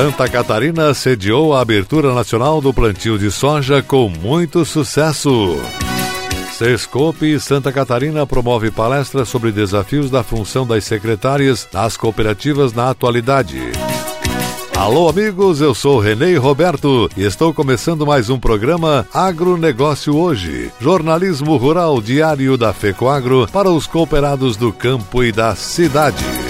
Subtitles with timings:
[0.00, 5.60] Santa Catarina sediou a abertura nacional do plantio de soja com muito sucesso.
[6.56, 13.60] Sescope Santa Catarina promove palestra sobre desafios da função das secretárias das cooperativas na atualidade.
[14.74, 21.58] Alô, amigos, eu sou Renê Roberto e estou começando mais um programa Agronegócio Hoje, jornalismo
[21.58, 26.49] rural diário da FECOAGro para os cooperados do campo e da cidade.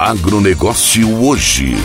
[0.00, 1.76] Agronegócio hoje.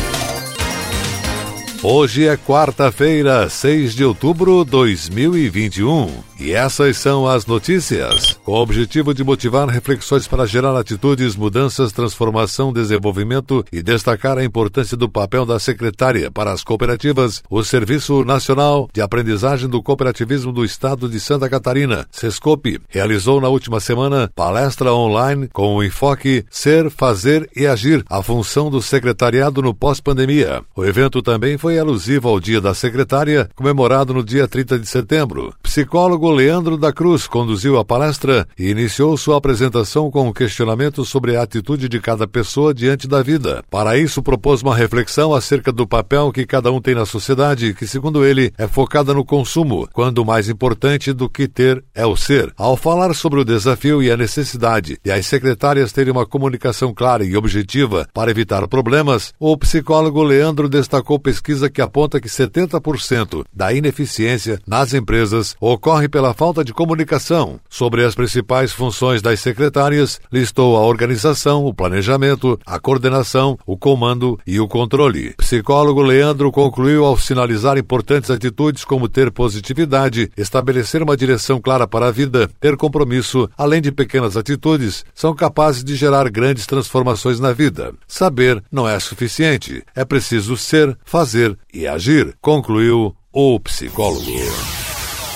[1.88, 6.10] Hoje é quarta-feira, 6 de outubro de 2021.
[6.40, 8.34] E essas são as notícias.
[8.44, 14.44] Com o objetivo de motivar reflexões para gerar atitudes, mudanças, transformação, desenvolvimento e destacar a
[14.44, 20.52] importância do papel da secretária para as cooperativas, o Serviço Nacional de Aprendizagem do Cooperativismo
[20.52, 26.44] do Estado de Santa Catarina, SESCOPE, realizou na última semana palestra online com o enfoque
[26.50, 30.64] Ser, Fazer e Agir, a função do secretariado no pós-pandemia.
[30.76, 35.54] O evento também foi alusivo ao Dia da Secretária, comemorado no dia 30 de setembro.
[35.62, 41.36] Psicólogo Leandro da Cruz conduziu a palestra e iniciou sua apresentação com um questionamento sobre
[41.36, 43.64] a atitude de cada pessoa diante da vida.
[43.70, 47.88] Para isso, propôs uma reflexão acerca do papel que cada um tem na sociedade, que,
[47.88, 52.16] segundo ele, é focada no consumo, quando o mais importante do que ter é o
[52.16, 52.54] ser.
[52.58, 57.24] Ao falar sobre o desafio e a necessidade de as secretárias terem uma comunicação clara
[57.24, 61.20] e objetiva para evitar problemas, o psicólogo Leandro destacou
[61.56, 67.60] pesquisa que aponta que 70% da ineficiência nas empresas ocorre pela falta de comunicação.
[67.70, 74.38] Sobre as principais funções das secretárias, listou a organização, o planejamento, a coordenação, o comando
[74.46, 75.34] e o controle.
[75.38, 82.08] Psicólogo Leandro concluiu ao sinalizar importantes atitudes como ter positividade, estabelecer uma direção clara para
[82.08, 87.54] a vida, ter compromisso, além de pequenas atitudes, são capazes de gerar grandes transformações na
[87.54, 87.94] vida.
[88.08, 94.85] Saber não é suficiente, é preciso ser, fazer e agir, concluiu o psicólogo.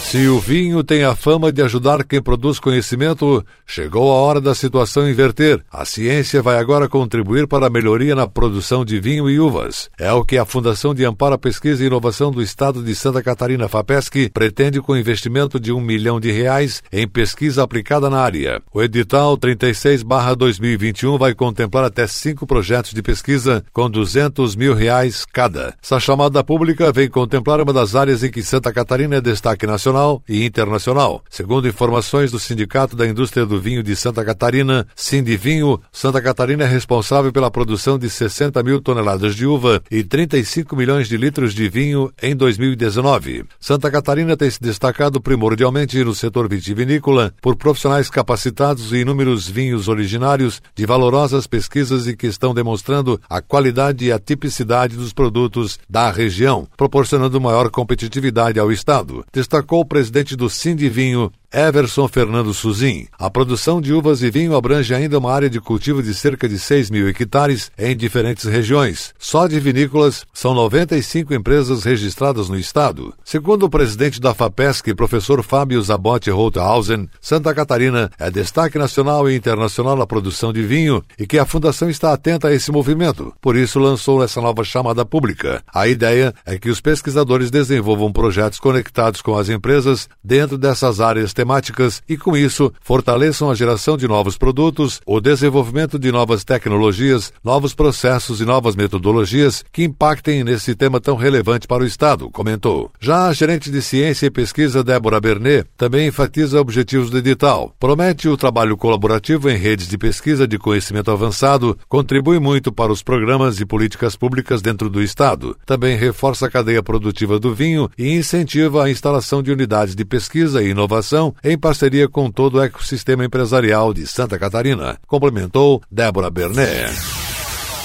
[0.01, 4.55] Se o vinho tem a fama de ajudar quem produz conhecimento, chegou a hora da
[4.55, 5.63] situação inverter.
[5.71, 9.87] A ciência vai agora contribuir para a melhoria na produção de vinho e uvas.
[9.99, 13.21] É o que a Fundação de Amparo à Pesquisa e Inovação do Estado de Santa
[13.21, 18.63] Catarina, FAPESC, pretende com investimento de um milhão de reais em pesquisa aplicada na área.
[18.73, 25.75] O edital 36-2021 vai contemplar até cinco projetos de pesquisa com 200 mil reais cada.
[25.83, 29.88] Essa chamada pública vem contemplar uma das áreas em que Santa Catarina é destaque nacional
[29.89, 31.23] nacional e internacional.
[31.29, 36.67] Segundo informações do Sindicato da Indústria do Vinho de Santa Catarina, Sindivinho, Santa Catarina é
[36.67, 41.67] responsável pela produção de 60 mil toneladas de uva e 35 milhões de litros de
[41.67, 43.45] vinho em 2019.
[43.59, 49.87] Santa Catarina tem se destacado primordialmente no setor vitivinícola por profissionais capacitados e inúmeros vinhos
[49.87, 55.79] originários de valorosas pesquisas e que estão demonstrando a qualidade e a tipicidade dos produtos
[55.89, 59.25] da região, proporcionando maior competitividade ao Estado.
[59.33, 63.07] Destacou o presidente do Sindivinho, Everson Fernando Suzin.
[63.17, 66.59] A produção de uvas e vinho abrange ainda uma área de cultivo de cerca de
[66.59, 69.15] 6 mil hectares em diferentes regiões.
[69.17, 73.13] Só de vinícolas, são 95 empresas registradas no estado.
[73.25, 79.35] Segundo o presidente da FAPESC, professor Fábio Zabotti Rothausen, Santa Catarina é destaque nacional e
[79.35, 83.33] internacional na produção de vinho e que a Fundação está atenta a esse movimento.
[83.41, 85.63] Por isso, lançou essa nova chamada pública.
[85.73, 91.33] A ideia é que os pesquisadores desenvolvam projetos conectados com as empresas dentro dessas áreas
[91.39, 97.31] temáticas e, com isso, fortaleçam a geração de novos produtos, o desenvolvimento de novas tecnologias,
[97.41, 102.91] novos processos e novas metodologias que impactem nesse tema tão relevante para o Estado, comentou.
[102.99, 107.73] Já a gerente de ciência e pesquisa Débora Bernet também enfatiza objetivos do edital.
[107.79, 113.01] Promete o trabalho colaborativo em redes de pesquisa de conhecimento avançado, contribui muito para os
[113.01, 115.55] programas e políticas públicas dentro do Estado.
[115.65, 120.61] Também reforça a cadeia produtiva do vinho e incentiva a instalação de unidades de pesquisa
[120.61, 127.28] e inovação em parceria com todo o ecossistema empresarial de Santa Catarina, complementou Débora Bernet.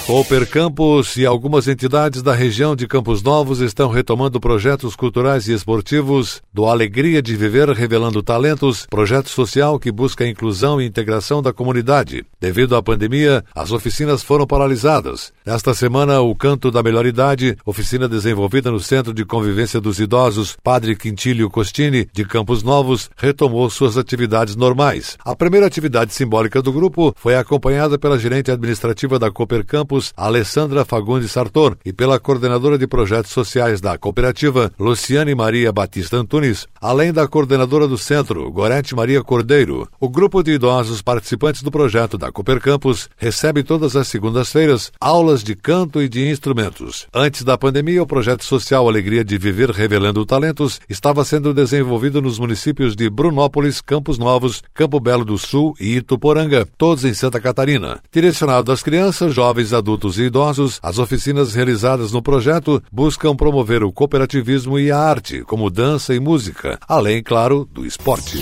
[0.07, 5.55] Cooper Campos e algumas entidades da região de Campos Novos estão retomando projetos culturais e
[5.55, 11.41] esportivos do Alegria de Viver Revelando Talentos, projeto social que busca a inclusão e integração
[11.41, 12.23] da comunidade.
[12.39, 15.33] Devido à pandemia, as oficinas foram paralisadas.
[15.43, 20.55] Esta semana, o Canto da Melhor Idade, oficina desenvolvida no Centro de Convivência dos Idosos
[20.63, 25.17] Padre Quintílio Costini, de Campos Novos, retomou suas atividades normais.
[25.25, 30.85] A primeira atividade simbólica do grupo foi acompanhada pela gerente administrativa da Cooper Campos, Alessandra
[30.85, 37.13] Fagundes Sartor, e pela coordenadora de projetos sociais da cooperativa, Luciane Maria Batista Antunes, além
[37.13, 39.89] da coordenadora do centro, Gorete Maria Cordeiro.
[40.01, 45.43] O grupo de idosos participantes do projeto da Cooper Campus recebe todas as segundas-feiras aulas
[45.43, 47.07] de canto e de instrumentos.
[47.13, 52.39] Antes da pandemia, o projeto social Alegria de Viver Revelando Talentos estava sendo desenvolvido nos
[52.39, 58.01] municípios de Brunópolis, Campos Novos, Campo Belo do Sul e Ituporanga, todos em Santa Catarina.
[58.13, 63.85] Direcionado às crianças, jovens, adultos adultos e idosos, as oficinas realizadas no projeto buscam promover
[63.85, 68.39] o cooperativismo e a arte, como dança e música, além, claro, do esporte.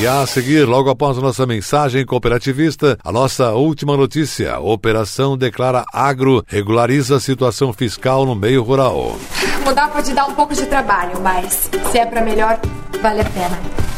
[0.00, 5.84] E a seguir, logo após a nossa mensagem cooperativista, a nossa última notícia: Operação declara
[5.92, 9.18] agro regulariza a situação fiscal no meio rural.
[9.64, 12.58] Mudar pode dar um pouco de trabalho, mas se é para melhor,
[13.02, 13.97] vale a pena.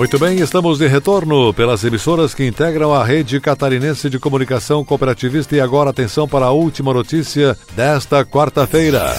[0.00, 5.54] Muito bem, estamos de retorno pelas emissoras que integram a rede catarinense de comunicação cooperativista
[5.54, 9.14] e agora atenção para a última notícia desta quarta-feira.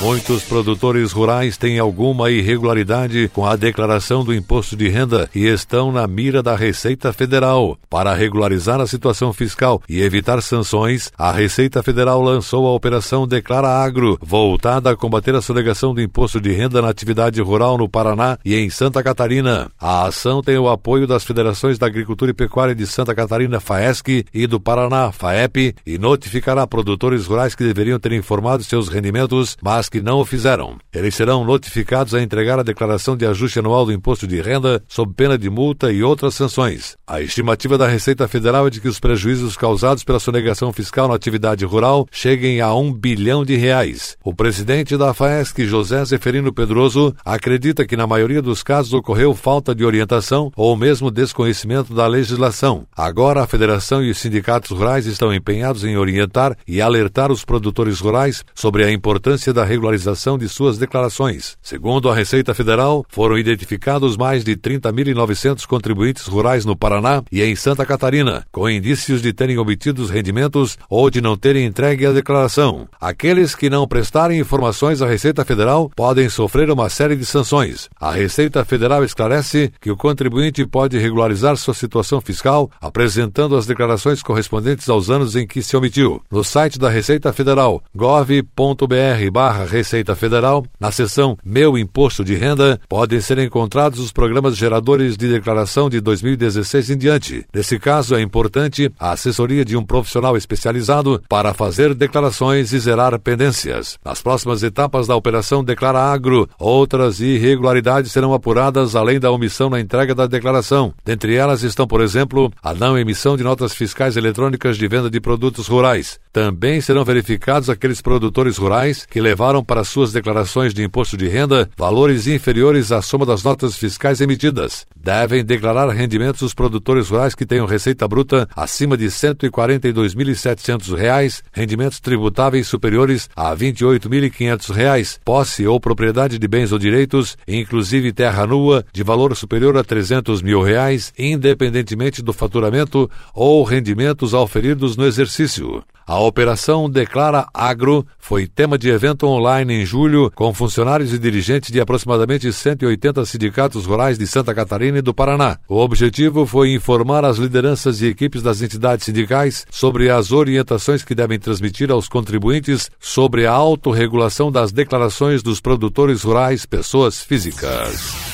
[0.00, 5.90] Muitos produtores rurais têm alguma irregularidade com a declaração do imposto de renda e estão
[5.90, 7.78] na mira da Receita Federal.
[7.88, 13.68] Para regularizar a situação fiscal e evitar sanções, a Receita Federal lançou a Operação Declara
[13.68, 18.36] Agro, voltada a combater a sonegação do imposto de renda na atividade rural no Paraná
[18.44, 19.70] e em Santa Catarina.
[19.80, 24.26] A ação tem o apoio das Federações da Agricultura e Pecuária de Santa Catarina, FAESC,
[24.34, 29.83] e do Paraná, FAEP, e notificará produtores rurais que deveriam ter informado seus rendimentos, mas
[29.88, 30.76] que não o fizeram.
[30.92, 35.12] Eles serão notificados a entregar a declaração de ajuste anual do imposto de renda, sob
[35.14, 36.96] pena de multa e outras sanções.
[37.06, 41.14] A estimativa da Receita Federal é de que os prejuízos causados pela sonegação fiscal na
[41.14, 44.16] atividade rural cheguem a um bilhão de reais.
[44.24, 49.74] O presidente da FAESC, José Zeferino Pedroso, acredita que na maioria dos casos ocorreu falta
[49.74, 52.86] de orientação ou mesmo desconhecimento da legislação.
[52.96, 58.00] Agora, a federação e os sindicatos rurais estão empenhados em orientar e alertar os produtores
[58.00, 61.56] rurais sobre a importância da regularização de suas declarações.
[61.62, 67.54] Segundo a Receita Federal, foram identificados mais de 30.900 contribuintes rurais no Paraná e em
[67.54, 72.88] Santa Catarina, com indícios de terem obtido rendimentos ou de não terem entregue a declaração.
[73.00, 77.88] Aqueles que não prestarem informações à Receita Federal podem sofrer uma série de sanções.
[78.00, 84.22] A Receita Federal esclarece que o contribuinte pode regularizar sua situação fiscal apresentando as declarações
[84.22, 86.22] correspondentes aos anos em que se omitiu.
[86.30, 92.80] No site da Receita Federal, gov.br barra Receita Federal, na seção Meu Imposto de Renda,
[92.88, 97.46] podem ser encontrados os programas geradores de declaração de 2016 em diante.
[97.52, 103.18] Nesse caso, é importante a assessoria de um profissional especializado para fazer declarações e zerar
[103.18, 103.98] pendências.
[104.04, 109.80] Nas próximas etapas da Operação Declara Agro, outras irregularidades serão apuradas além da omissão na
[109.80, 110.92] entrega da declaração.
[111.04, 115.20] Dentre elas estão, por exemplo, a não emissão de notas fiscais eletrônicas de venda de
[115.20, 116.18] produtos rurais.
[116.32, 121.68] Também serão verificados aqueles produtores rurais que levaram para suas declarações de imposto de renda
[121.76, 124.86] valores inferiores à soma das notas fiscais emitidas.
[124.96, 132.00] Devem declarar rendimentos os produtores rurais que tenham receita bruta acima de R$ 142.700, rendimentos
[132.00, 138.82] tributáveis superiores a R$ 28.500, posse ou propriedade de bens ou direitos, inclusive terra nua,
[138.92, 145.84] de valor superior a 300 mil reais, independentemente do faturamento ou rendimentos auferidos no exercício.
[146.06, 151.70] A operação Declara Agro foi tema de evento online em julho, com funcionários e dirigentes
[151.70, 155.58] de aproximadamente 180 sindicatos rurais de Santa Catarina e do Paraná.
[155.66, 161.14] O objetivo foi informar as lideranças e equipes das entidades sindicais sobre as orientações que
[161.14, 168.33] devem transmitir aos contribuintes sobre a autorregulação das declarações dos produtores rurais, pessoas físicas.